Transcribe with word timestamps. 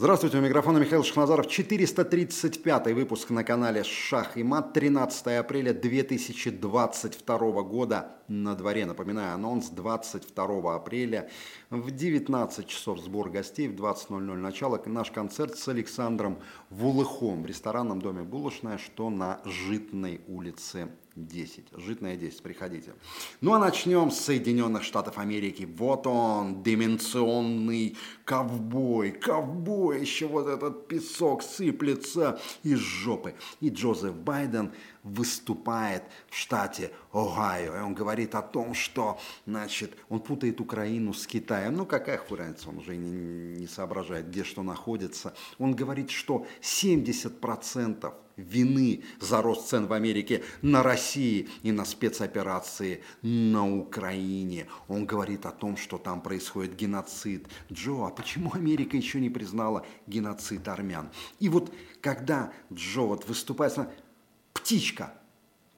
Здравствуйте, 0.00 0.38
у 0.38 0.40
микрофона 0.40 0.78
Михаил 0.78 1.02
Шахназаров. 1.02 1.48
435 1.48 2.92
выпуск 2.92 3.30
на 3.30 3.42
канале 3.42 3.82
Шах 3.82 4.36
и 4.36 4.44
Мат. 4.44 4.72
13 4.72 5.26
апреля 5.38 5.74
2022 5.74 7.62
года 7.64 8.12
на 8.28 8.54
дворе. 8.54 8.86
Напоминаю, 8.86 9.34
анонс 9.34 9.70
22 9.70 10.76
апреля 10.76 11.28
в 11.70 11.90
19 11.90 12.68
часов 12.68 13.00
сбор 13.00 13.28
гостей, 13.28 13.66
в 13.66 13.74
20.00 13.74 14.20
начало. 14.36 14.80
Наш 14.86 15.10
концерт 15.10 15.58
с 15.58 15.66
Александром 15.66 16.38
Вулыхом 16.70 17.42
в 17.42 17.46
ресторанном 17.46 18.00
доме 18.00 18.22
«Булочная», 18.22 18.78
что 18.78 19.10
на 19.10 19.40
Житной 19.44 20.20
улице 20.28 20.90
10. 21.26 21.66
Житная 21.76 22.16
10, 22.16 22.42
приходите. 22.42 22.94
Ну 23.40 23.54
а 23.54 23.58
начнем 23.58 24.10
с 24.10 24.20
Соединенных 24.20 24.82
Штатов 24.84 25.18
Америки. 25.18 25.68
Вот 25.76 26.06
он, 26.06 26.62
дименsionный 26.62 27.96
ковбой. 28.24 29.12
Ковбой, 29.12 30.00
еще 30.00 30.26
вот 30.26 30.46
этот 30.46 30.88
песок 30.88 31.42
сыплется 31.42 32.40
из 32.62 32.78
жопы. 32.78 33.34
И 33.60 33.70
Джозеф 33.70 34.14
Байден 34.14 34.72
выступает 35.08 36.04
в 36.28 36.36
штате 36.36 36.92
Огайо. 37.12 37.76
И 37.76 37.80
он 37.80 37.94
говорит 37.94 38.34
о 38.34 38.42
том, 38.42 38.74
что, 38.74 39.18
значит, 39.46 39.96
он 40.08 40.20
путает 40.20 40.60
Украину 40.60 41.12
с 41.12 41.26
Китаем. 41.26 41.76
Ну, 41.76 41.86
какая 41.86 42.18
хуй 42.18 42.38
разница, 42.38 42.68
он 42.68 42.78
уже 42.78 42.96
не, 42.96 43.10
не 43.60 43.66
соображает, 43.66 44.28
где 44.28 44.44
что 44.44 44.62
находится. 44.62 45.34
Он 45.58 45.74
говорит, 45.74 46.10
что 46.10 46.46
70% 46.60 48.12
вины 48.36 49.02
за 49.20 49.42
рост 49.42 49.68
цен 49.68 49.86
в 49.86 49.92
Америке 49.92 50.44
на 50.62 50.82
России 50.82 51.48
и 51.62 51.72
на 51.72 51.84
спецоперации 51.84 53.02
на 53.20 53.68
Украине. 53.76 54.66
Он 54.86 55.04
говорит 55.06 55.44
о 55.44 55.50
том, 55.50 55.76
что 55.76 55.98
там 55.98 56.22
происходит 56.22 56.76
геноцид. 56.76 57.48
Джо, 57.70 58.06
а 58.06 58.10
почему 58.10 58.52
Америка 58.54 58.96
еще 58.96 59.20
не 59.20 59.28
признала 59.28 59.84
геноцид 60.06 60.66
армян? 60.68 61.10
И 61.40 61.48
вот 61.48 61.74
когда 62.00 62.52
Джо 62.72 63.02
вот 63.02 63.28
выступает, 63.28 63.76
птичка, 64.68 65.14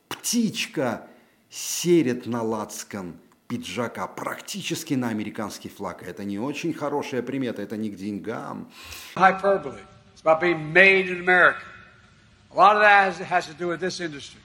птичка 0.08 1.06
серит 1.48 2.26
на 2.26 2.42
лацкан 2.42 3.20
пиджака 3.46 4.08
практически 4.08 4.94
на 4.94 5.10
американский 5.10 5.68
флаг. 5.68 6.02
Это 6.02 6.24
не 6.24 6.40
очень 6.40 6.72
хорошая 6.72 7.22
примета, 7.22 7.62
это 7.62 7.76
не 7.76 7.90
к 7.90 7.94
деньгам. 7.94 8.68
Hyperbole. 9.14 9.78
It's 10.12 10.22
about 10.24 10.40
being 10.40 10.72
made 10.72 11.08
in 11.08 11.20
America. 11.20 11.62
A 12.50 12.56
lot 12.56 12.74
of 12.74 12.82
that 12.82 13.04
has, 13.04 13.18
has 13.18 13.46
to 13.46 13.54
do 13.54 13.68
with 13.68 13.78
this 13.78 14.00
industry. 14.00 14.40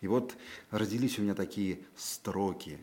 И 0.00 0.08
вот 0.08 0.34
родились 0.72 1.20
у 1.20 1.22
меня 1.22 1.34
такие 1.34 1.78
строки. 1.96 2.78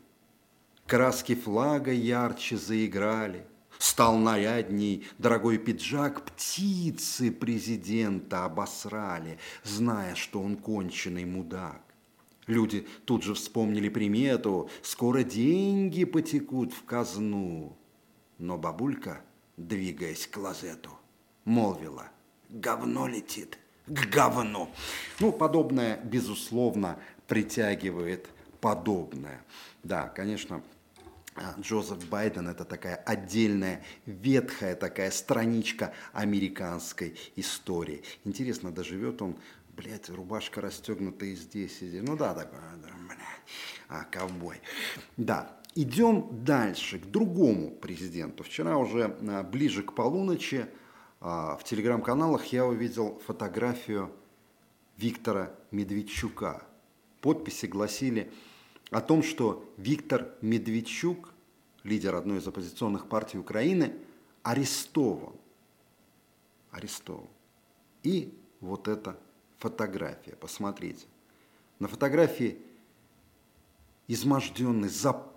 Краски 0.88 1.36
флага 1.36 1.92
ярче 1.92 2.56
заиграли, 2.56 3.46
Стал 3.80 4.18
нарядней 4.18 5.06
дорогой 5.18 5.58
пиджак, 5.58 6.24
птицы 6.26 7.32
президента 7.32 8.46
обосрали, 8.46 9.40
Зная, 9.64 10.16
что 10.16 10.42
он 10.42 10.58
конченый 10.58 11.26
мудак. 11.26 11.82
Люди 12.48 12.88
тут 13.06 13.24
же 13.24 13.34
вспомнили 13.34 13.90
примету, 13.90 14.70
скоро 14.84 15.24
деньги 15.24 16.06
потекут 16.06 16.74
в 16.74 16.84
казну. 16.84 17.76
Но 18.38 18.58
бабулька, 18.58 19.22
двигаясь 19.58 20.28
к 20.28 20.32
клозету, 20.32 20.92
молвила, 21.44 22.10
говно 22.50 23.08
летит 23.08 23.58
к 23.88 24.06
говну. 24.10 24.70
Ну, 25.20 25.32
подобное, 25.32 26.00
безусловно, 26.04 27.00
притягивает 27.28 28.28
подобное. 28.62 29.42
Да, 29.84 30.08
конечно, 30.08 30.62
Джозеф 31.60 32.08
Байден– 32.08 32.48
это 32.50 32.64
такая 32.64 32.96
отдельная, 32.96 33.84
ветхая 34.06 34.76
такая 34.76 35.12
страничка 35.12 35.94
американской 36.14 37.18
истории. 37.36 38.04
Интересно, 38.24 38.72
доживет 38.72 39.22
он, 39.22 39.38
блядь, 39.76 40.10
рубашка 40.10 40.62
расстегнутая 40.62 41.36
здесь, 41.36 41.82
и 41.82 41.88
здесь. 41.88 42.04
Ну 42.08 42.16
да, 42.16 42.34
такой, 42.34 42.60
да, 42.82 42.90
блядь, 43.08 43.20
а, 43.90 44.04
ковбой. 44.06 44.62
Да, 45.18 45.60
Идем 45.78 46.46
дальше, 46.46 47.00
к 47.00 47.06
другому 47.08 47.70
президенту. 47.70 48.46
Вчера 48.46 48.78
уже 48.78 49.18
а, 49.28 49.44
ближе 49.44 49.84
к 49.84 49.92
полуночи 49.92 50.68
а, 51.20 51.58
в 51.58 51.66
телеграм-каналах 51.66 52.46
я 52.46 52.66
увидел 52.66 53.22
фотографию 53.28 54.10
Виктора 54.96 55.52
Медведчука. 55.72 56.64
Подписи 57.20 57.66
гласили 57.66 58.32
о 58.92 59.02
том, 59.02 59.24
что 59.24 59.68
Виктор 59.78 60.34
Медведчук, 60.42 61.34
лидер 61.84 62.16
одной 62.16 62.40
из 62.40 62.48
оппозиционных 62.48 63.08
партий 63.08 63.38
Украины, 63.38 63.94
арестован. 64.44 65.36
Арестован. 66.72 67.28
И 68.04 68.38
вот 68.60 68.88
эта 68.88 69.20
фотография, 69.58 70.36
посмотрите. 70.36 71.06
На 71.80 71.88
фотографии 71.88 72.58
изможденный, 74.08 74.90
запутанный, 74.90 75.36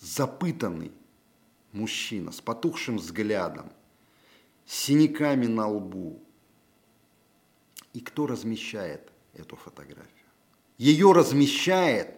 запытанный 0.00 0.92
мужчина 1.72 2.32
с 2.32 2.40
потухшим 2.40 2.98
взглядом, 2.98 3.70
с 4.66 4.74
синяками 4.74 5.46
на 5.46 5.68
лбу. 5.68 6.20
И 7.92 8.00
кто 8.00 8.26
размещает 8.26 9.12
эту 9.34 9.56
фотографию? 9.56 10.12
Ее 10.76 11.12
размещает 11.12 12.14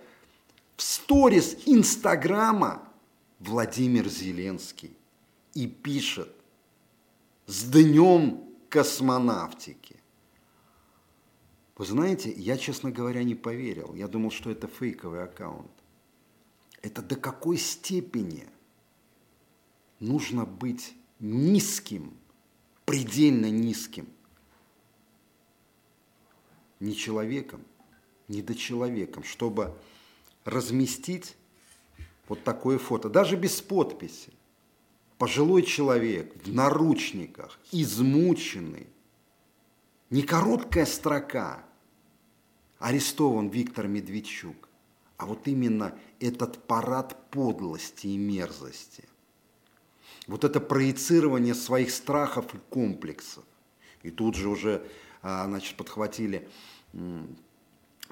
в 0.80 0.82
сторис 0.82 1.58
Инстаграма 1.66 2.88
Владимир 3.38 4.08
Зеленский 4.08 4.96
и 5.52 5.66
пишет 5.66 6.34
«С 7.44 7.64
днем 7.64 8.42
космонавтики». 8.70 9.96
Вы 11.76 11.84
знаете, 11.84 12.32
я, 12.32 12.56
честно 12.56 12.90
говоря, 12.90 13.22
не 13.24 13.34
поверил. 13.34 13.92
Я 13.92 14.08
думал, 14.08 14.30
что 14.30 14.50
это 14.50 14.68
фейковый 14.68 15.22
аккаунт. 15.22 15.70
Это 16.80 17.02
до 17.02 17.16
какой 17.16 17.58
степени 17.58 18.48
нужно 19.98 20.46
быть 20.46 20.94
низким, 21.18 22.16
предельно 22.86 23.50
низким. 23.50 24.08
Не 26.78 26.96
человеком, 26.96 27.66
не 28.28 28.40
до 28.40 28.54
человеком, 28.54 29.24
чтобы 29.24 29.76
разместить 30.44 31.36
вот 32.28 32.44
такое 32.44 32.78
фото, 32.78 33.08
даже 33.08 33.36
без 33.36 33.60
подписи. 33.60 34.32
Пожилой 35.18 35.62
человек 35.62 36.34
в 36.44 36.54
наручниках, 36.54 37.58
измученный, 37.72 38.86
не 40.08 40.22
короткая 40.22 40.86
строка, 40.86 41.62
арестован 42.78 43.48
Виктор 43.48 43.86
Медведчук 43.86 44.70
а 45.20 45.26
вот 45.26 45.46
именно 45.48 45.94
этот 46.18 46.64
парад 46.66 47.30
подлости 47.30 48.06
и 48.06 48.16
мерзости. 48.16 49.04
Вот 50.26 50.44
это 50.44 50.60
проецирование 50.60 51.54
своих 51.54 51.90
страхов 51.90 52.54
и 52.54 52.58
комплексов. 52.70 53.44
И 54.02 54.10
тут 54.10 54.34
же 54.34 54.48
уже 54.48 54.82
а, 55.20 55.44
значит, 55.44 55.76
подхватили 55.76 56.48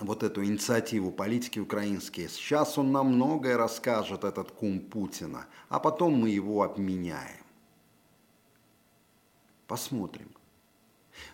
вот 0.01 0.23
эту 0.23 0.45
инициативу 0.45 1.11
политики 1.11 1.59
украинские. 1.59 2.29
Сейчас 2.29 2.79
он 2.79 2.93
нам 2.93 3.15
многое 3.15 3.57
расскажет, 3.57 4.25
этот 4.25 4.51
кум 4.53 4.81
Путина, 4.81 5.47
а 5.69 5.81
потом 5.81 6.15
мы 6.15 6.31
его 6.31 6.63
обменяем. 6.63 7.45
Посмотрим. 9.67 10.31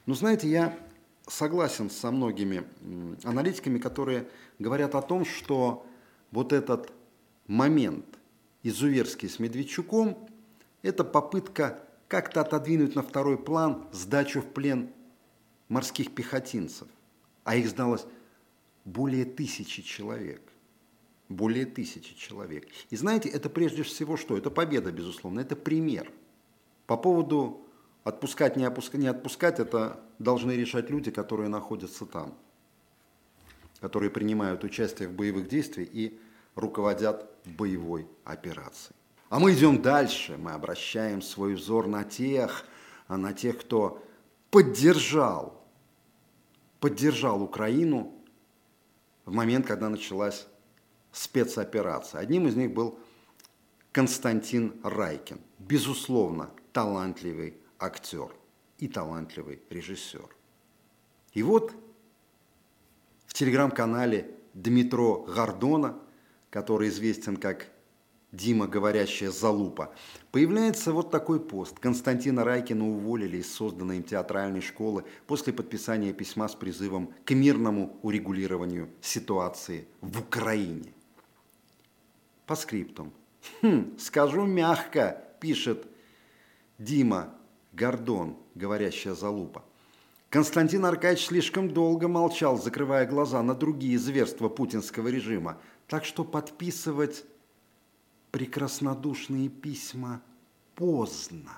Но 0.06 0.14
знаете, 0.14 0.48
я 0.48 0.78
согласен 1.26 1.90
со 1.90 2.10
многими 2.10 2.64
аналитиками, 3.22 3.78
которые 3.78 4.28
говорят 4.58 4.94
о 4.94 5.02
том, 5.02 5.24
что 5.24 5.86
вот 6.30 6.52
этот 6.52 6.92
момент 7.46 8.06
изуверский 8.62 9.28
с 9.28 9.38
Медведчуком– 9.38 10.18
это 10.82 11.04
попытка 11.04 11.80
как-то 12.08 12.40
отодвинуть 12.40 12.94
на 12.94 13.02
второй 13.02 13.38
план 13.38 13.86
сдачу 13.92 14.40
в 14.40 14.46
плен 14.46 14.90
морских 15.68 16.14
пехотинцев. 16.14 16.88
А 17.44 17.56
их 17.56 17.68
сдалось 17.68 18.06
более 18.84 19.24
тысячи 19.24 19.82
человек. 19.82 20.42
Более 21.28 21.66
тысячи 21.66 22.14
человек. 22.14 22.68
И 22.90 22.96
знаете, 22.96 23.28
это 23.28 23.48
прежде 23.48 23.82
всего 23.82 24.16
что? 24.16 24.36
Это 24.36 24.50
победа, 24.50 24.92
безусловно, 24.92 25.40
это 25.40 25.56
пример. 25.56 26.10
По 26.86 26.96
поводу 26.96 27.64
Отпускать, 28.04 28.56
не, 28.56 28.64
отпускать, 28.64 29.00
не 29.00 29.06
отпускать, 29.06 29.58
это 29.58 29.98
должны 30.18 30.52
решать 30.52 30.90
люди, 30.90 31.10
которые 31.10 31.48
находятся 31.48 32.04
там, 32.04 32.34
которые 33.80 34.10
принимают 34.10 34.62
участие 34.62 35.08
в 35.08 35.12
боевых 35.12 35.48
действиях 35.48 35.88
и 35.90 36.20
руководят 36.54 37.26
боевой 37.46 38.06
операцией. 38.24 38.94
А 39.30 39.40
мы 39.40 39.54
идем 39.54 39.80
дальше, 39.80 40.36
мы 40.36 40.52
обращаем 40.52 41.22
свой 41.22 41.54
взор 41.54 41.86
на 41.86 42.04
тех, 42.04 42.66
на 43.08 43.32
тех, 43.32 43.58
кто 43.58 44.04
поддержал, 44.50 45.64
поддержал 46.80 47.42
Украину 47.42 48.12
в 49.24 49.32
момент, 49.32 49.66
когда 49.66 49.88
началась 49.88 50.46
спецопераций. 51.12 52.20
Одним 52.20 52.48
из 52.48 52.56
них 52.56 52.72
был 52.72 52.98
Константин 53.92 54.80
Райкин. 54.82 55.40
Безусловно, 55.58 56.50
талантливый 56.72 57.56
актер 57.78 58.34
и 58.78 58.88
талантливый 58.88 59.62
режиссер. 59.70 60.28
И 61.32 61.42
вот 61.42 61.72
в 63.26 63.34
телеграм-канале 63.34 64.34
Дмитро 64.54 65.24
Гордона, 65.24 65.98
который 66.50 66.88
известен 66.88 67.36
как 67.36 67.68
Дима, 68.34 68.66
говорящая 68.66 69.30
залупа, 69.30 69.94
появляется 70.32 70.92
вот 70.92 71.10
такой 71.10 71.38
пост. 71.38 71.78
Константина 71.78 72.44
Райкина 72.44 72.88
уволили 72.88 73.38
из 73.38 73.54
созданной 73.54 73.98
им 73.98 74.02
театральной 74.02 74.60
школы 74.60 75.04
после 75.26 75.52
подписания 75.52 76.12
письма 76.12 76.48
с 76.48 76.54
призывом 76.54 77.14
к 77.24 77.30
мирному 77.30 77.96
урегулированию 78.02 78.90
ситуации 79.00 79.86
в 80.00 80.20
Украине. 80.20 80.92
По 82.46 82.56
скриптум. 82.56 83.12
Хм, 83.62 83.96
скажу 83.98 84.44
мягко, 84.44 85.22
пишет 85.40 85.86
Дима 86.78 87.34
Гордон, 87.72 88.36
говорящая 88.54 89.14
залупа. 89.14 89.64
Константин 90.28 90.84
Аркадьевич 90.84 91.26
слишком 91.28 91.72
долго 91.72 92.08
молчал, 92.08 92.60
закрывая 92.60 93.06
глаза 93.06 93.40
на 93.42 93.54
другие 93.54 93.98
зверства 93.98 94.48
путинского 94.48 95.06
режима. 95.06 95.60
Так 95.86 96.04
что 96.04 96.24
подписывать 96.24 97.24
прекраснодушные 98.34 99.48
письма 99.48 100.20
поздно. 100.74 101.52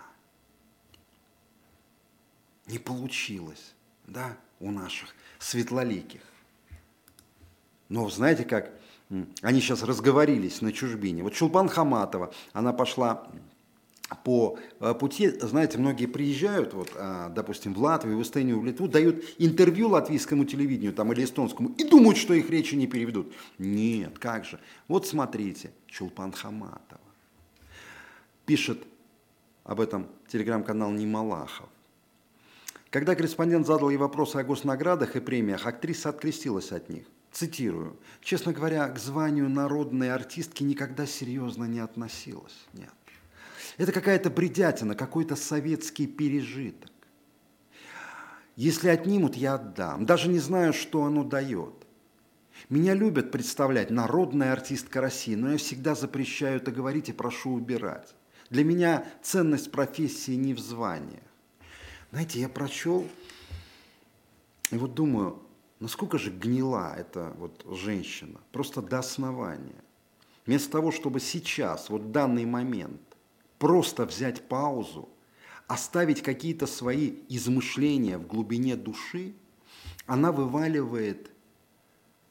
Не 2.67 2.79
получилось, 2.79 3.75
да, 4.07 4.37
у 4.61 4.71
наших 4.71 5.15
светлоликих. 5.39 6.21
Но 7.89 8.07
знаете 8.11 8.45
как, 8.45 8.79
они 9.41 9.63
сейчас 9.63 9.85
разговорились 9.85 10.61
на 10.61 10.71
чужбине. 10.71 11.23
Вот 11.23 11.33
Чулпан 11.33 11.71
Хаматова, 11.71 12.35
она 12.53 12.75
пошла 12.75 13.27
по 14.23 14.59
э, 14.81 14.95
пути, 14.95 15.31
знаете, 15.41 15.79
многие 15.79 16.07
приезжают, 16.07 16.75
вот, 16.75 16.93
а, 16.95 17.29
допустим, 17.31 17.75
в 17.75 17.79
Латвию, 17.79 18.17
в 18.19 18.23
Эстонию, 18.23 18.61
в 18.61 18.65
Литву, 18.65 18.87
дают 18.87 19.25
интервью 19.39 19.89
латвийскому 19.89 20.45
телевидению 20.45 20.93
там, 20.93 21.13
или 21.13 21.25
эстонскому 21.25 21.71
и 21.71 21.85
думают, 21.85 22.17
что 22.17 22.33
их 22.35 22.49
речи 22.49 22.77
не 22.77 22.87
переведут. 22.87 23.33
Нет, 23.59 24.19
как 24.19 24.45
же. 24.45 24.61
Вот 24.87 25.07
смотрите, 25.07 25.73
Чулпан 25.89 26.33
Хаматова 26.33 27.01
пишет 28.45 28.79
об 29.65 29.81
этом 29.81 30.07
телеграм-канал 30.29 30.93
Немалахов. 30.93 31.69
Когда 32.91 33.17
корреспондент 33.17 33.67
задал 33.67 33.91
ей 33.91 33.97
вопросы 33.97 34.37
о 34.37 34.45
госнаградах 34.45 35.17
и 35.17 35.21
премиях, 35.21 35.67
актриса 35.67 36.11
открестилась 36.11 36.71
от 36.71 36.89
них. 36.89 37.05
Цитирую. 37.33 37.97
«Честно 38.23 38.53
говоря, 38.53 38.89
к 38.89 38.99
званию 38.99 39.51
народной 39.51 40.11
артистки 40.11 40.63
никогда 40.63 41.05
серьезно 41.05 41.65
не 41.65 41.81
относилась. 41.81 42.57
Нет. 42.73 42.89
Это 43.77 43.93
какая-то 43.93 44.31
бредятина, 44.31 44.95
какой-то 44.95 45.37
советский 45.37 46.07
пережиток. 46.07 46.91
Если 48.57 48.89
отнимут, 48.89 49.37
я 49.37 49.55
отдам. 49.55 50.07
Даже 50.07 50.29
не 50.29 50.39
знаю, 50.39 50.73
что 50.73 51.05
оно 51.05 51.25
дает. 51.25 51.75
Меня 52.71 52.95
любят 52.95 53.31
представлять 53.31 53.91
народная 53.91 54.53
артистка 54.53 55.01
России, 55.01 55.35
но 55.35 55.53
я 55.53 55.59
всегда 55.59 55.95
запрещаю 55.95 56.57
это 56.57 56.73
говорить 56.73 57.11
и 57.11 57.13
прошу 57.13 57.51
убирать. 57.53 58.15
Для 58.49 58.65
меня 58.65 59.07
ценность 59.23 59.71
профессии 59.71 60.33
не 60.33 60.55
в 60.55 60.59
звании. 60.59 61.23
Знаете, 62.11 62.41
я 62.41 62.49
прочел 62.49 63.07
и 64.71 64.77
вот 64.77 64.95
думаю, 64.95 65.43
насколько 65.79 66.19
же 66.19 66.31
гнила 66.31 66.95
эта 66.97 67.35
вот 67.39 67.65
женщина, 67.71 68.41
просто 68.53 68.83
до 68.83 68.99
основания. 68.99 69.85
Вместо 70.45 70.71
того, 70.73 70.91
чтобы 70.91 71.21
сейчас, 71.21 71.89
вот 71.89 72.03
в 72.03 72.11
данный 72.11 72.45
момент, 72.45 73.01
просто 73.59 74.05
взять 74.05 74.49
паузу, 74.49 75.09
оставить 75.67 76.23
какие-то 76.23 76.67
свои 76.67 77.15
измышления 77.29 78.19
в 78.19 78.27
глубине 78.27 78.77
души, 78.77 79.35
она 80.07 80.33
вываливает 80.33 81.31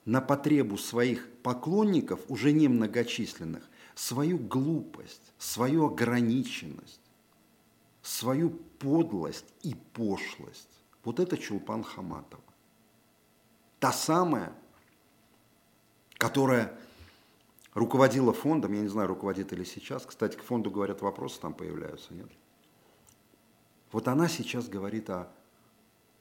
на 0.05 0.21
потребу 0.21 0.77
своих 0.77 1.27
поклонников, 1.41 2.19
уже 2.29 2.51
немногочисленных, 2.51 3.67
свою 3.95 4.37
глупость, 4.37 5.33
свою 5.37 5.87
ограниченность, 5.87 7.01
свою 8.01 8.51
подлость 8.51 9.45
и 9.63 9.75
пошлость. 9.93 10.69
Вот 11.03 11.19
это 11.19 11.37
Чулпан 11.37 11.83
Хаматова. 11.83 12.43
Та 13.79 13.91
самая, 13.91 14.53
которая 16.17 16.77
руководила 17.75 18.33
фондом, 18.33 18.73
я 18.73 18.81
не 18.81 18.87
знаю, 18.87 19.07
руководит 19.09 19.53
или 19.53 19.63
сейчас, 19.63 20.05
кстати, 20.05 20.35
к 20.35 20.41
фонду, 20.41 20.71
говорят, 20.71 21.01
вопросы 21.01 21.39
там 21.39 21.53
появляются, 21.53 22.13
нет? 22.13 22.29
Вот 23.91 24.07
она 24.07 24.27
сейчас 24.27 24.67
говорит 24.67 25.09
о 25.11 25.31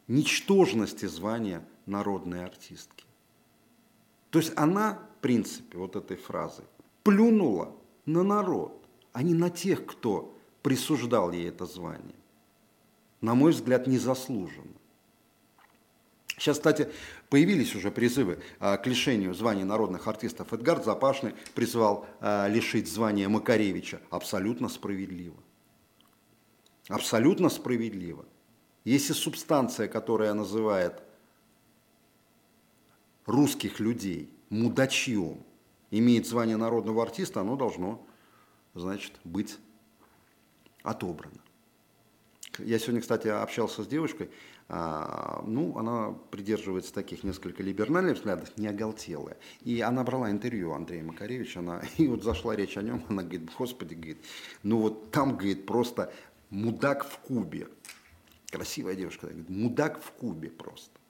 ничтожности 0.06 1.06
звания 1.06 1.66
народной 1.86 2.44
артистки. 2.44 3.06
То 4.30 4.40
есть 4.40 4.52
она, 4.56 4.98
в 5.18 5.22
принципе, 5.22 5.78
вот 5.78 5.96
этой 5.96 6.16
фразой, 6.16 6.66
плюнула 7.04 7.74
на 8.04 8.22
народ, 8.22 8.84
а 9.12 9.22
не 9.22 9.32
на 9.32 9.48
тех, 9.48 9.86
кто 9.86 10.36
присуждал 10.62 11.30
ей 11.30 11.48
это 11.48 11.66
звание. 11.66 12.16
На 13.20 13.34
мой 13.34 13.52
взгляд, 13.52 13.86
незаслуженно. 13.86 14.74
Сейчас, 16.36 16.56
кстати, 16.56 16.90
появились 17.34 17.75
уже 17.75 17.90
призывы 17.90 18.38
а, 18.60 18.76
к 18.76 18.86
лишению 18.86 19.34
звания 19.34 19.64
народных 19.64 20.06
артистов. 20.06 20.52
Эдгард 20.52 20.84
Запашный 20.84 21.34
призвал 21.56 22.06
а, 22.20 22.46
лишить 22.46 22.86
звания 22.86 23.28
Макаревича. 23.28 24.00
Абсолютно 24.08 24.69
справедливо. 24.69 25.34
Абсолютно 26.88 27.48
справедливо. 27.48 28.25
Если 28.84 29.14
субстанция, 29.14 29.88
которая 29.88 30.32
называет 30.32 31.02
русских 33.26 33.80
людей 33.80 34.30
мудачьем, 34.48 35.42
имеет 35.90 36.28
звание 36.28 36.56
народного 36.56 37.02
артиста, 37.02 37.40
оно 37.40 37.56
должно, 37.56 38.06
значит, 38.75 39.12
быть 39.25 39.58
отобрано. 40.84 41.40
Я 42.58 42.78
сегодня, 42.78 43.00
кстати, 43.00 43.28
общался 43.28 43.82
с 43.82 43.87
девушкой, 43.87 44.30
а, 44.68 45.42
ну, 45.46 45.76
она 45.76 46.14
придерживается 46.30 46.92
таких 46.94 47.25
несколько 47.25 47.62
либеральных 47.62 48.16
взглядов, 48.16 48.56
не 48.56 48.68
оголтелая. 48.68 49.37
И 49.62 49.80
она 49.80 50.04
брала 50.04 50.30
интервью 50.30 50.73
Андрея 50.73 51.02
Макаревича, 51.02 51.61
она, 51.61 51.82
и 51.96 52.06
вот 52.06 52.23
зашла 52.23 52.54
речь 52.54 52.76
о 52.76 52.82
нем, 52.82 53.04
она 53.08 53.23
говорит, 53.23 53.50
господи, 53.58 53.94
говорит, 53.94 54.25
ну 54.62 54.78
вот 54.78 55.11
там, 55.11 55.37
говорит, 55.37 55.66
просто 55.66 56.12
мудак 56.50 57.04
в 57.04 57.18
Кубе. 57.18 57.68
Красивая 58.50 58.94
девушка, 58.94 59.26
говорит, 59.26 59.49
мудак 59.49 60.00
в 60.00 60.12
Кубе 60.12 60.50
просто. 60.50 61.00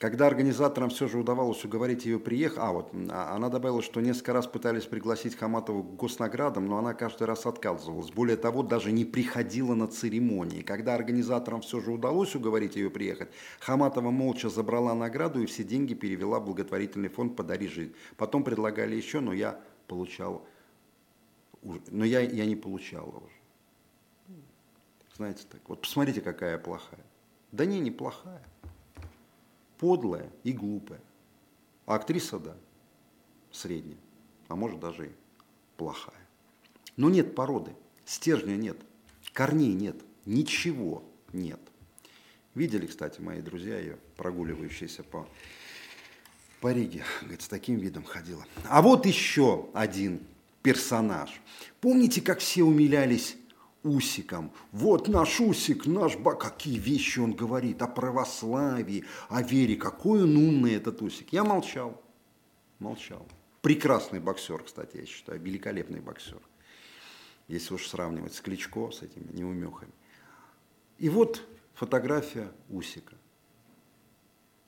Когда 0.00 0.26
организаторам 0.26 0.88
все 0.88 1.08
же 1.08 1.18
удавалось 1.18 1.62
уговорить 1.62 2.06
ее 2.06 2.18
приехать, 2.18 2.56
а 2.58 2.72
вот 2.72 2.90
а, 3.10 3.34
она 3.36 3.50
добавила, 3.50 3.82
что 3.82 4.00
несколько 4.00 4.32
раз 4.32 4.46
пытались 4.46 4.86
пригласить 4.86 5.36
Хаматову 5.36 5.82
к 5.82 5.96
госнаградам, 5.96 6.64
но 6.64 6.78
она 6.78 6.94
каждый 6.94 7.24
раз 7.24 7.44
отказывалась. 7.44 8.10
Более 8.10 8.38
того, 8.38 8.62
даже 8.62 8.92
не 8.92 9.04
приходила 9.04 9.74
на 9.74 9.86
церемонии. 9.88 10.62
Когда 10.62 10.94
организаторам 10.94 11.60
все 11.60 11.80
же 11.80 11.92
удалось 11.92 12.34
уговорить 12.34 12.76
ее 12.76 12.88
приехать, 12.88 13.28
Хаматова 13.60 14.10
молча 14.10 14.48
забрала 14.48 14.94
награду 14.94 15.42
и 15.42 15.46
все 15.46 15.64
деньги 15.64 15.92
перевела 15.92 16.40
в 16.40 16.46
благотворительный 16.46 17.10
фонд 17.10 17.36
«Подари 17.36 17.68
жизнь». 17.68 17.94
Потом 18.16 18.42
предлагали 18.42 18.96
еще, 18.96 19.20
но 19.20 19.34
я 19.34 19.60
получал, 19.86 20.46
но 21.90 22.06
я, 22.06 22.20
я 22.20 22.46
не 22.46 22.56
получала 22.56 23.10
уже. 23.18 24.38
Знаете 25.14 25.42
так, 25.50 25.60
вот 25.68 25.82
посмотрите, 25.82 26.22
какая 26.22 26.56
плохая. 26.56 27.04
Да 27.52 27.66
не, 27.66 27.80
неплохая 27.80 28.42
подлая 29.80 30.30
и 30.44 30.52
глупая. 30.52 31.00
А 31.86 31.96
актриса, 31.96 32.38
да, 32.38 32.54
средняя, 33.50 33.98
а 34.48 34.54
может 34.54 34.78
даже 34.78 35.06
и 35.06 35.10
плохая. 35.78 36.14
Но 36.96 37.08
нет 37.08 37.34
породы, 37.34 37.72
стержня 38.04 38.56
нет, 38.56 38.76
корней 39.32 39.72
нет, 39.72 39.96
ничего 40.26 41.02
нет. 41.32 41.60
Видели, 42.54 42.86
кстати, 42.86 43.20
мои 43.20 43.40
друзья 43.40 43.78
ее, 43.78 43.96
прогуливающиеся 44.16 45.02
по, 45.02 45.26
по 46.60 46.72
Риге. 46.72 47.02
Говорит, 47.22 47.40
с 47.40 47.48
таким 47.48 47.78
видом 47.78 48.04
ходила. 48.04 48.44
А 48.68 48.82
вот 48.82 49.06
еще 49.06 49.70
один 49.72 50.20
персонаж. 50.62 51.40
Помните, 51.80 52.20
как 52.20 52.40
все 52.40 52.64
умилялись 52.64 53.36
Усиком. 53.82 54.52
Вот 54.72 55.08
наш 55.08 55.40
Усик, 55.40 55.86
наш 55.86 56.16
ба... 56.16 56.34
Какие 56.34 56.78
вещи 56.78 57.18
он 57.18 57.32
говорит 57.32 57.80
о 57.82 57.88
православии, 57.88 59.04
о 59.28 59.42
вере. 59.42 59.76
Какой 59.76 60.22
он 60.22 60.36
умный 60.36 60.74
этот 60.74 61.00
Усик. 61.02 61.32
Я 61.32 61.44
молчал. 61.44 62.00
Молчал. 62.78 63.26
Прекрасный 63.62 64.20
боксер, 64.20 64.62
кстати, 64.62 64.98
я 64.98 65.06
считаю. 65.06 65.40
Великолепный 65.40 66.00
боксер. 66.00 66.40
Если 67.48 67.74
уж 67.74 67.86
сравнивать 67.86 68.34
с 68.34 68.40
Кличко, 68.40 68.90
с 68.90 69.02
этими 69.02 69.32
неумехами. 69.32 69.92
И 70.98 71.08
вот 71.08 71.42
фотография 71.74 72.52
Усика. 72.68 73.14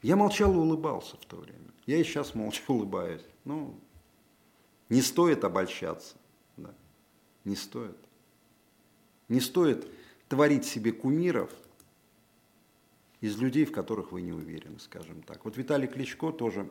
Я 0.00 0.16
молчал 0.16 0.52
и 0.52 0.56
улыбался 0.56 1.16
в 1.16 1.26
то 1.26 1.36
время. 1.36 1.70
Я 1.86 1.98
и 1.98 2.04
сейчас 2.04 2.34
молча 2.34 2.62
улыбаюсь. 2.68 3.24
Ну, 3.44 3.78
не 4.88 5.00
стоит 5.00 5.44
обольщаться. 5.44 6.16
Да. 6.56 6.74
Не 7.44 7.56
стоит. 7.56 7.96
Не 9.28 9.40
стоит 9.40 9.86
творить 10.28 10.64
себе 10.64 10.92
кумиров 10.92 11.50
из 13.20 13.36
людей, 13.38 13.64
в 13.64 13.72
которых 13.72 14.12
вы 14.12 14.22
не 14.22 14.32
уверены, 14.32 14.78
скажем 14.78 15.22
так. 15.22 15.44
Вот 15.44 15.56
Виталий 15.56 15.86
Кличко 15.86 16.32
тоже 16.32 16.68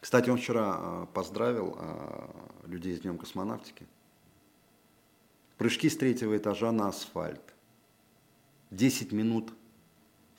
кстати, 0.00 0.30
он 0.30 0.38
вчера 0.38 0.74
а, 0.76 1.06
поздравил 1.06 1.76
а, 1.78 2.30
людей 2.66 2.96
с 2.96 3.00
Днем 3.00 3.18
космонавтики. 3.18 3.86
Прыжки 5.56 5.88
с 5.88 5.96
третьего 5.96 6.36
этажа 6.36 6.70
на 6.70 6.88
асфальт. 6.88 7.42
10 8.70 9.12
минут 9.12 9.52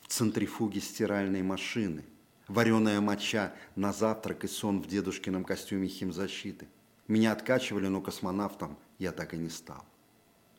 в 0.02 0.08
центрифуге 0.08 0.80
стиральной 0.80 1.42
машины. 1.42 2.06
Вареная 2.48 3.02
моча 3.02 3.54
на 3.76 3.92
завтрак 3.92 4.46
и 4.46 4.48
сон 4.48 4.82
в 4.82 4.88
дедушкином 4.88 5.44
костюме 5.44 5.88
химзащиты. 5.88 6.68
Меня 7.08 7.34
откачивали, 7.34 7.88
но 7.88 8.02
космонавтом 8.02 8.78
я 8.98 9.12
так 9.12 9.34
и 9.34 9.38
не 9.38 9.50
стал. 9.50 9.84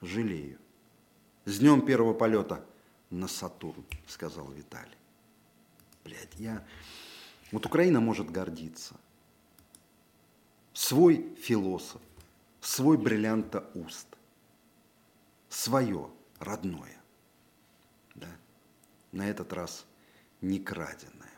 Жалею. 0.01 0.59
С 1.45 1.59
днем 1.59 1.85
первого 1.85 2.15
полета 2.15 2.65
на 3.11 3.29
Сатурн, 3.29 3.85
сказал 4.07 4.51
Виталий. 4.51 4.97
Блядь, 6.05 6.35
я... 6.37 6.67
Вот 7.53 7.67
Украина 7.67 8.01
может 8.01 8.31
гордиться. 8.31 8.95
Свой 10.73 11.35
философ, 11.35 12.01
свой 12.61 12.97
бриллианта 12.97 13.69
уст, 13.75 14.07
свое, 15.49 16.09
родное. 16.39 16.97
Да? 18.15 18.29
На 19.13 19.29
этот 19.29 19.53
раз 19.53 19.85
не 20.41 20.61
краденое. 20.61 21.33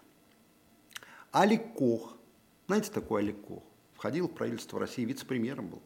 Алик 1.35 1.73
Кох, 1.73 2.17
знаете 2.67 2.93
такой 2.93 3.23
Алик 3.23 3.41
Кох? 3.41 3.65
Входил 3.95 4.29
в 4.29 4.35
правительство 4.35 4.79
России, 4.79 5.05
вице-премьером 5.05 5.69
был. 5.69 5.83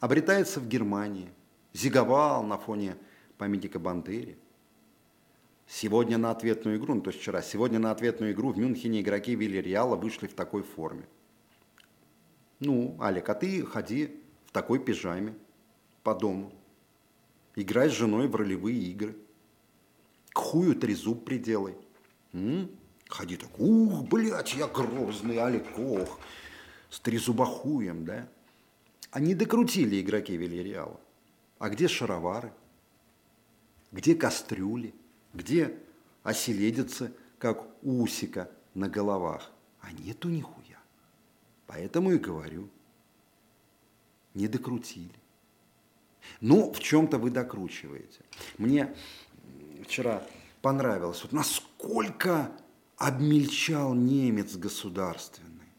Обретается 0.00 0.60
в 0.60 0.68
Германии, 0.68 1.30
зиговал 1.72 2.42
на 2.42 2.58
фоне 2.58 2.96
памятника 3.36 3.78
Бандере– 3.78 4.36
Сегодня 5.68 6.16
на 6.16 6.30
ответную 6.30 6.78
игру, 6.78 6.94
ну 6.94 7.02
то 7.02 7.10
есть 7.10 7.20
вчера, 7.20 7.42
сегодня 7.42 7.78
на 7.78 7.90
ответную 7.90 8.32
игру 8.32 8.52
в 8.52 8.58
Мюнхене 8.58 9.02
игроки 9.02 9.34
Вильяреала 9.34 9.96
вышли 9.96 10.26
в 10.26 10.32
такой 10.32 10.62
форме. 10.62 11.06
Ну, 12.58 12.96
Алик, 13.00 13.28
а 13.28 13.34
ты 13.34 13.62
ходи 13.64 14.18
в 14.46 14.50
такой 14.50 14.78
пижаме 14.78 15.34
по 16.02 16.14
дому. 16.14 16.52
Играй 17.54 17.90
с 17.90 17.92
женой 17.92 18.28
в 18.28 18.34
ролевые 18.34 18.78
игры. 18.78 19.14
К 20.30 20.38
хую 20.38 20.74
трезуб 20.74 21.26
приделай. 21.26 21.76
М? 22.32 22.70
Ходи 23.06 23.36
так, 23.36 23.50
ух, 23.58 24.08
блядь, 24.08 24.54
я 24.54 24.68
грозный 24.68 25.36
Алик 25.36 25.70
Кох. 25.72 26.18
С 26.88 26.98
трезубохуем, 27.00 28.06
да? 28.06 28.26
Они 29.10 29.34
докрутили 29.34 30.00
игроки 30.00 30.34
Вильяреала. 30.34 30.98
А 31.58 31.68
где 31.68 31.88
шаровары? 31.88 32.52
Где 33.90 34.14
кастрюли? 34.14 34.94
Где 35.34 35.78
оселедицы, 36.22 37.12
как 37.38 37.66
усика 37.82 38.50
на 38.74 38.88
головах? 38.88 39.50
А 39.80 39.92
нету 39.92 40.28
нихуя. 40.28 40.78
Поэтому 41.66 42.12
и 42.12 42.18
говорю, 42.18 42.68
не 44.34 44.46
докрутили. 44.46 45.14
Ну, 46.40 46.72
в 46.72 46.80
чем-то 46.80 47.18
вы 47.18 47.30
докручиваете. 47.30 48.20
Мне 48.58 48.94
вчера 49.82 50.22
понравилось, 50.62 51.22
вот 51.22 51.32
насколько 51.32 52.52
обмельчал 52.96 53.94
немец 53.94 54.56
государственный. 54.56 55.72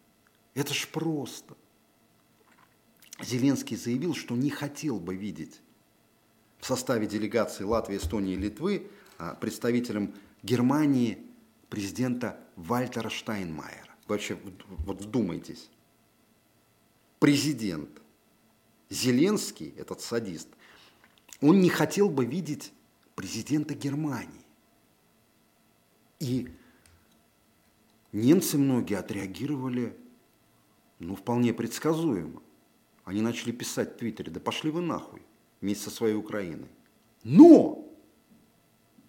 Это 0.55 0.73
ж 0.73 0.87
просто. 0.87 1.55
Зеленский 3.21 3.75
заявил, 3.75 4.15
что 4.15 4.35
не 4.35 4.49
хотел 4.49 4.99
бы 4.99 5.15
видеть 5.15 5.61
в 6.59 6.65
составе 6.65 7.07
делегации 7.07 7.63
Латвии, 7.63 7.97
Эстонии 7.97 8.33
и 8.33 8.37
Литвы 8.37 8.87
а, 9.17 9.33
представителем 9.35 10.13
Германии 10.43 11.17
президента 11.69 12.39
Вальтера 12.55 13.09
Штайнмайера. 13.09 13.95
Вообще, 14.07 14.37
вот 14.85 15.01
вдумайтесь. 15.01 15.69
Президент 17.19 17.89
Зеленский, 18.89 19.73
этот 19.77 20.01
садист, 20.01 20.47
он 21.41 21.61
не 21.61 21.69
хотел 21.69 22.09
бы 22.09 22.25
видеть 22.25 22.73
президента 23.15 23.75
Германии. 23.75 24.45
И 26.19 26.49
немцы 28.11 28.57
многие 28.57 28.97
отреагировали, 28.97 29.95
ну, 30.97 31.15
вполне 31.15 31.53
предсказуемо. 31.53 32.41
Они 33.05 33.21
начали 33.21 33.51
писать 33.51 33.93
в 33.93 33.97
Твиттере, 33.97 34.31
да 34.31 34.39
пошли 34.39 34.71
вы 34.71 34.81
нахуй 34.81 35.21
вместе 35.61 35.89
своей 35.89 36.15
Украиной. 36.15 36.69
Но 37.23 37.85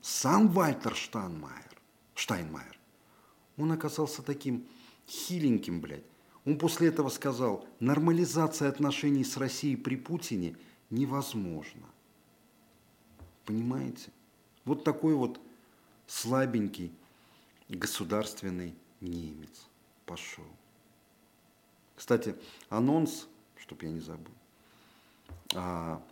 сам 0.01 0.49
Вальтер 0.49 0.95
Штайнмайер, 0.95 1.81
Штайнмайер, 2.15 2.79
он 3.57 3.73
оказался 3.73 4.23
таким 4.23 4.67
хиленьким, 5.07 5.81
блядь. 5.81 6.05
Он 6.47 6.59
после 6.59 6.89
этого 6.89 7.11
сказал, 7.11 7.67
нормализация 7.81 8.69
отношений 8.69 9.25
с 9.25 9.37
Россией 9.37 9.77
при 9.77 9.97
Путине 9.97 10.57
невозможна. 10.89 11.87
Понимаете? 13.45 14.11
Вот 14.65 14.85
такой 14.85 15.15
вот 15.15 15.41
слабенький 16.07 16.93
государственный 17.69 18.75
немец 19.01 19.67
пошел. 20.07 20.47
Кстати, 21.95 22.35
анонс, 22.69 23.29
чтобы 23.57 23.85
я 23.85 23.93
не 23.93 24.01
забыл, 24.01 24.33
а, 25.55 26.03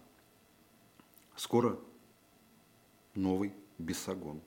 скоро 1.38 1.78
новый 3.14 3.54
Бесогон. 3.78 4.42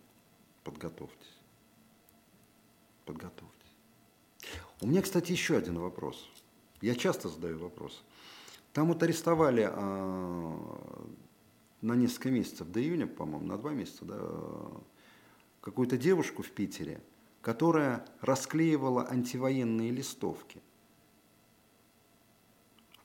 Подготовьтесь. 0.64 1.38
Подготовьтесь. 3.06 3.52
У 4.82 4.88
меня, 4.88 5.02
кстати, 5.02 5.32
еще 5.32 5.58
один 5.58 5.80
вопрос. 5.80 6.30
Я 6.82 6.96
часто 6.96 7.30
задаю 7.30 7.58
вопрос. 7.60 8.04
Там 8.74 8.90
вот 8.90 9.02
арестовали 9.04 9.68
а, 9.72 11.02
на 11.82 11.94
несколько 11.94 12.30
месяцев, 12.30 12.70
до 12.70 12.82
июня, 12.82 13.08
по-моему, 13.08 13.48
на 13.48 13.58
два 13.58 13.72
месяца, 13.72 14.06
да, 14.06 14.20
какую-то 15.62 15.98
девушку 15.98 16.44
в 16.44 16.52
Питере, 16.52 17.02
которая 17.42 18.06
расклеивала 18.22 19.08
антивоенные 19.10 19.92
листовки. 19.92 20.62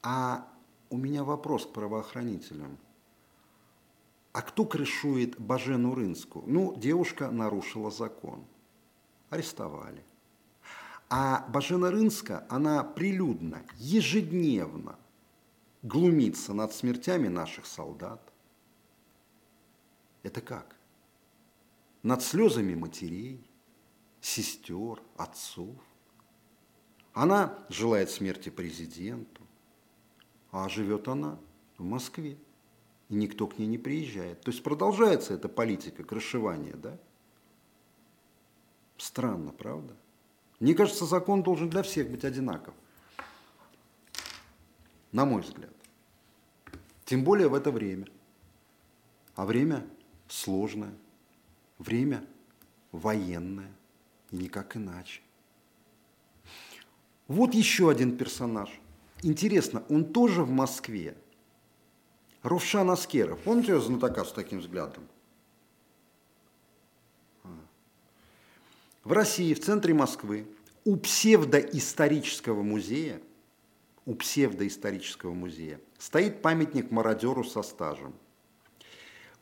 А 0.02 0.48
у 0.88 0.96
меня 0.96 1.24
вопрос 1.24 1.66
к 1.66 1.72
правоохранителям. 1.72 2.78
А 4.36 4.42
кто 4.42 4.66
крышует 4.66 5.40
Бажену 5.40 5.94
Рынску? 5.94 6.44
Ну, 6.46 6.76
девушка 6.76 7.30
нарушила 7.30 7.90
закон. 7.90 8.44
Арестовали. 9.30 10.04
А 11.08 11.48
Бажена 11.48 11.90
Рынска, 11.90 12.46
она 12.50 12.84
прилюдно, 12.84 13.64
ежедневно 13.78 14.98
глумится 15.80 16.52
над 16.52 16.74
смертями 16.74 17.28
наших 17.28 17.64
солдат. 17.64 18.30
Это 20.22 20.42
как? 20.42 20.76
Над 22.02 22.22
слезами 22.22 22.74
матерей, 22.74 23.42
сестер, 24.20 25.00
отцов. 25.16 25.76
Она 27.14 27.58
желает 27.70 28.10
смерти 28.10 28.50
президенту, 28.50 29.40
а 30.50 30.68
живет 30.68 31.08
она 31.08 31.38
в 31.78 31.84
Москве 31.84 32.36
и 33.08 33.14
никто 33.14 33.46
к 33.46 33.58
ней 33.58 33.66
не 33.66 33.78
приезжает. 33.78 34.40
То 34.40 34.50
есть 34.50 34.62
продолжается 34.62 35.34
эта 35.34 35.48
политика 35.48 36.02
крышевания, 36.02 36.74
да? 36.74 36.98
Странно, 38.98 39.52
правда? 39.52 39.94
Мне 40.58 40.74
кажется, 40.74 41.04
закон 41.04 41.42
должен 41.42 41.68
для 41.68 41.82
всех 41.82 42.10
быть 42.10 42.24
одинаков. 42.24 42.74
На 45.12 45.24
мой 45.24 45.42
взгляд. 45.42 45.72
Тем 47.04 47.22
более 47.22 47.48
в 47.48 47.54
это 47.54 47.70
время. 47.70 48.06
А 49.34 49.44
время 49.44 49.86
сложное, 50.28 50.94
время 51.78 52.24
военное, 52.90 53.70
и 54.30 54.36
никак 54.36 54.76
иначе. 54.76 55.20
Вот 57.28 57.54
еще 57.54 57.90
один 57.90 58.16
персонаж. 58.16 58.70
Интересно, 59.22 59.84
он 59.88 60.12
тоже 60.12 60.42
в 60.42 60.50
Москве 60.50 61.16
Рувшан 62.46 62.90
Аскеров. 62.90 63.40
Помните 63.40 63.80
знатока 63.80 64.24
с 64.24 64.30
таким 64.30 64.60
взглядом? 64.60 65.02
А. 67.42 67.48
В 69.02 69.12
России, 69.12 69.52
в 69.52 69.60
центре 69.60 69.92
Москвы, 69.94 70.46
у 70.84 70.96
псевдоисторического 70.96 72.62
музея, 72.62 73.20
у 74.04 74.14
псевдоисторического 74.14 75.34
музея 75.34 75.80
стоит 75.98 76.40
памятник 76.40 76.92
мародеру 76.92 77.42
со 77.42 77.62
стажем. 77.62 78.14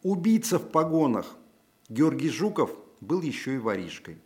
Убийца 0.03 0.59
в 0.59 0.71
погонах 0.71 1.37
Георгий 1.91 2.31
Жуков 2.31 2.75
был 3.03 3.21
еще 3.21 3.57
и 3.57 3.59
воришкой. 3.59 4.17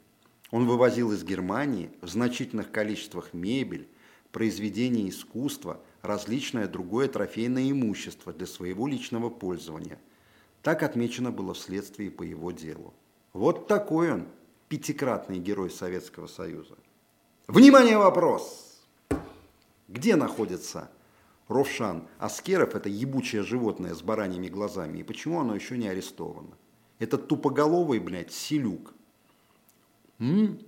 Он 0.52 0.68
вывозил 0.68 1.10
из 1.10 1.24
Германии 1.24 1.90
в 2.00 2.08
значительных 2.08 2.70
количествах 2.70 3.32
мебель, 3.32 3.88
произведения 4.30 5.08
искусства, 5.08 5.80
различное 6.02 6.68
другое 6.68 7.08
трофейное 7.08 7.70
имущество 7.70 8.32
для 8.32 8.46
своего 8.46 8.86
личного 8.86 9.30
пользования. 9.30 9.98
Так 10.62 10.82
отмечено 10.82 11.30
было 11.30 11.54
вследствие 11.54 12.10
по 12.10 12.22
его 12.22 12.50
делу. 12.52 12.92
Вот 13.32 13.66
такой 13.66 14.12
он, 14.12 14.28
пятикратный 14.68 15.38
герой 15.38 15.70
Советского 15.70 16.26
Союза. 16.26 16.76
Внимание, 17.46 17.98
вопрос! 17.98 18.82
Где 19.88 20.16
находится 20.16 20.90
Ровшан 21.48 22.06
Аскеров, 22.18 22.74
это 22.74 22.88
ебучее 22.88 23.42
животное 23.42 23.94
с 23.94 24.02
бараньими 24.02 24.48
глазами, 24.48 24.98
и 24.98 25.02
почему 25.02 25.40
оно 25.40 25.54
еще 25.54 25.78
не 25.78 25.88
арестовано? 25.88 26.56
Этот 26.98 27.28
тупоголовый, 27.28 28.00
блядь, 28.00 28.32
селюк. 28.32 28.92
М? 30.18 30.58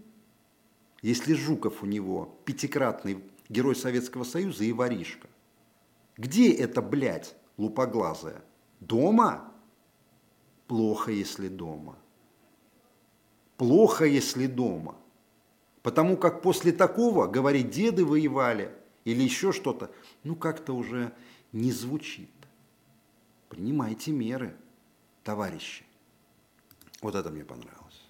Если 1.02 1.34
Жуков 1.34 1.82
у 1.82 1.86
него 1.86 2.34
пятикратный 2.44 3.22
герой 3.50 3.76
Советского 3.76 4.24
Союза 4.24 4.64
и 4.64 4.72
воришка. 4.72 5.28
Где 6.16 6.52
это, 6.52 6.80
блядь, 6.80 7.36
лупоглазая? 7.58 8.42
Дома? 8.80 9.52
Плохо, 10.66 11.10
если 11.10 11.48
дома. 11.48 11.98
Плохо, 13.58 14.06
если 14.06 14.46
дома. 14.46 14.96
Потому 15.82 16.16
как 16.16 16.40
после 16.40 16.72
такого, 16.72 17.26
говорит, 17.26 17.70
деды 17.70 18.04
воевали 18.04 18.72
или 19.04 19.22
еще 19.22 19.52
что-то, 19.52 19.90
ну 20.24 20.36
как-то 20.36 20.72
уже 20.74 21.12
не 21.52 21.72
звучит. 21.72 22.30
Принимайте 23.48 24.12
меры, 24.12 24.56
товарищи. 25.24 25.84
Вот 27.02 27.14
это 27.14 27.30
мне 27.30 27.44
понравилось. 27.44 28.00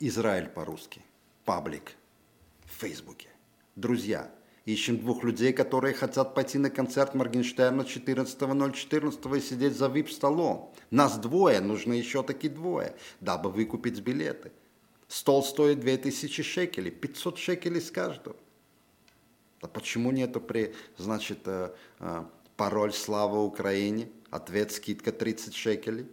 Израиль 0.00 0.48
по-русски. 0.48 1.02
Паблик. 1.44 1.92
В 2.64 2.80
Фейсбуке. 2.80 3.28
Друзья, 3.76 4.30
ищем 4.64 4.98
двух 4.98 5.24
людей, 5.24 5.52
которые 5.52 5.94
хотят 5.94 6.34
пойти 6.34 6.58
на 6.58 6.70
концерт 6.70 7.14
Моргенштерна 7.14 7.82
14.014 7.82 9.36
и 9.36 9.40
сидеть 9.40 9.76
за 9.76 9.88
вип-столом. 9.88 10.72
Нас 10.90 11.18
двое, 11.18 11.60
нужно 11.60 11.94
еще 11.94 12.22
таки 12.22 12.48
двое, 12.48 12.94
дабы 13.20 13.50
выкупить 13.50 14.00
билеты. 14.00 14.52
Стол 15.08 15.42
стоит 15.42 15.80
2000 15.80 16.42
шекелей, 16.42 16.90
500 16.90 17.38
шекелей 17.38 17.80
с 17.80 17.90
каждого. 17.90 18.36
А 19.60 19.68
почему 19.68 20.10
нету 20.10 20.40
при, 20.40 20.74
значит, 20.96 21.40
э, 21.46 21.74
э, 22.00 22.24
пароль 22.56 22.92
«Слава 22.92 23.38
Украине», 23.40 24.08
ответ 24.30 24.72
«Скидка 24.72 25.12
30 25.12 25.54
шекелей»? 25.54 26.06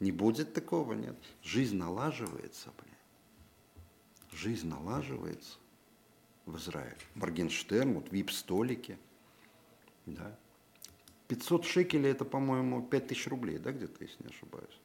Не 0.00 0.12
будет 0.12 0.52
такого, 0.52 0.92
нет. 0.92 1.16
Жизнь 1.42 1.76
налаживается, 1.76 2.70
блин. 2.76 2.94
Жизнь 4.32 4.68
налаживается 4.68 5.58
в 6.46 6.56
Израиле. 6.56 6.96
Моргенштерн, 7.14 7.94
вот 7.94 8.10
вип-столики. 8.10 8.98
Да. 10.06 10.38
500 11.28 11.64
шекелей 11.64 12.10
это, 12.10 12.24
по-моему, 12.24 12.82
5000 12.82 13.26
рублей, 13.26 13.58
да, 13.58 13.72
где-то, 13.72 14.02
если 14.02 14.22
не 14.22 14.30
ошибаюсь. 14.30 14.80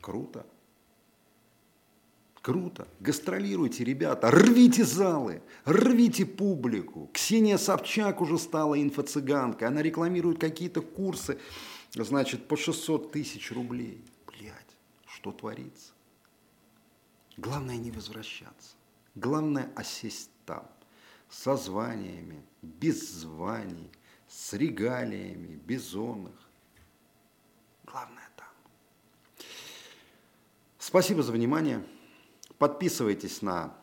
Круто. 0.00 0.44
Круто. 2.42 2.86
Гастролируйте, 3.00 3.82
ребята. 3.82 4.30
Рвите 4.30 4.84
залы, 4.84 5.42
рвите 5.64 6.24
публику. 6.26 7.10
Ксения 7.12 7.58
Собчак 7.58 8.20
уже 8.20 8.38
стала 8.38 8.80
инфо-цыганкой. 8.80 9.66
Она 9.66 9.82
рекламирует 9.82 10.38
какие-то 10.38 10.80
курсы 10.80 11.38
значит, 11.92 12.46
по 12.46 12.56
600 12.56 13.10
тысяч 13.10 13.50
рублей. 13.50 14.04
Блядь, 14.26 14.76
что 15.06 15.32
творится? 15.32 15.92
Главное 17.36 17.76
не 17.78 17.90
возвращаться. 17.90 18.75
Главное 19.16 19.72
осесть 19.74 20.30
там. 20.44 20.68
Со 21.28 21.56
званиями, 21.56 22.44
без 22.62 23.10
званий, 23.10 23.90
с 24.28 24.52
регалиями, 24.52 25.56
бизонных. 25.56 26.34
Главное 27.84 28.28
там. 28.36 28.46
Спасибо 30.78 31.22
за 31.22 31.32
внимание. 31.32 31.84
Подписывайтесь 32.58 33.42
на 33.42 33.74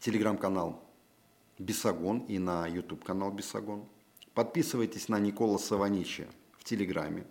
телеграм-канал 0.00 0.82
Бесогон 1.58 2.20
и 2.20 2.38
на 2.38 2.66
YouTube 2.66 3.04
канал 3.04 3.32
Бесогон. 3.32 3.86
Подписывайтесь 4.32 5.08
на 5.08 5.18
Никола 5.18 5.58
Саванича 5.58 6.26
в 6.58 6.64
Телеграме, 6.64 7.26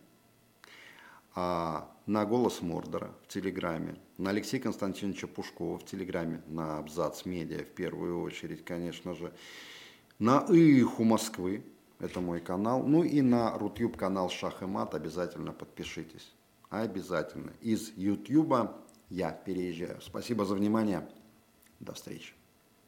а 1.36 1.90
на 2.06 2.26
«Голос 2.26 2.62
Мордора» 2.62 3.14
в 3.24 3.28
Телеграме, 3.28 3.96
на 4.18 4.30
Алексея 4.30 4.62
Константиновича 4.62 5.28
Пушкова 5.28 5.80
в 5.80 5.86
Телеграме, 5.86 6.42
на 6.48 6.78
Абзац 6.78 7.26
Медиа 7.26 7.60
в 7.60 7.70
первую 7.70 8.22
очередь, 8.22 8.64
конечно 8.66 9.14
же, 9.14 9.34
на 10.20 10.46
«Иху 10.50 11.04
Москвы», 11.04 11.64
это 12.00 12.20
мой 12.20 12.42
канал, 12.42 12.84
ну 12.84 13.04
и 13.04 13.22
на 13.22 13.58
Рутюб 13.58 13.96
канал 13.96 14.30
Шах 14.30 14.62
и 14.62 14.66
Мат 14.66 14.94
обязательно 14.94 15.54
подпишитесь. 15.54 16.34
Обязательно. 16.70 17.54
Из 17.62 17.94
Ютьюба 17.96 18.78
я 19.10 19.32
переезжаю. 19.32 20.02
Спасибо 20.02 20.44
за 20.44 20.56
внимание. 20.56 21.08
До 21.80 21.94
встречи. 21.94 22.34